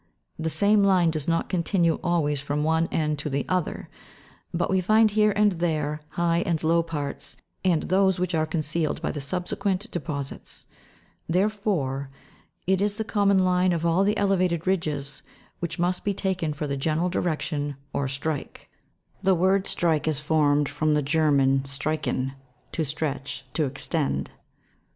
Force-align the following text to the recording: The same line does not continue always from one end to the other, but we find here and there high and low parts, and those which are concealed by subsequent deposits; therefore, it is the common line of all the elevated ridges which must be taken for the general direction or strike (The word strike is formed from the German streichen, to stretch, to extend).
The 0.39 0.49
same 0.49 0.83
line 0.83 1.11
does 1.11 1.27
not 1.27 1.47
continue 1.47 1.99
always 2.03 2.41
from 2.41 2.63
one 2.63 2.87
end 2.91 3.19
to 3.19 3.29
the 3.29 3.45
other, 3.47 3.87
but 4.51 4.67
we 4.67 4.81
find 4.81 5.11
here 5.11 5.29
and 5.35 5.51
there 5.51 6.01
high 6.13 6.39
and 6.39 6.63
low 6.63 6.81
parts, 6.81 7.37
and 7.63 7.83
those 7.83 8.19
which 8.19 8.33
are 8.33 8.47
concealed 8.47 8.99
by 9.03 9.11
subsequent 9.11 9.91
deposits; 9.91 10.65
therefore, 11.29 12.09
it 12.65 12.81
is 12.81 12.95
the 12.95 13.03
common 13.03 13.45
line 13.45 13.73
of 13.73 13.85
all 13.85 14.03
the 14.03 14.17
elevated 14.17 14.65
ridges 14.65 15.21
which 15.59 15.77
must 15.77 16.03
be 16.03 16.15
taken 16.15 16.51
for 16.51 16.65
the 16.65 16.77
general 16.77 17.07
direction 17.09 17.75
or 17.93 18.07
strike 18.07 18.71
(The 19.21 19.35
word 19.35 19.67
strike 19.67 20.07
is 20.07 20.19
formed 20.19 20.67
from 20.67 20.95
the 20.95 21.03
German 21.03 21.59
streichen, 21.65 22.33
to 22.71 22.83
stretch, 22.83 23.45
to 23.53 23.65
extend). 23.65 24.31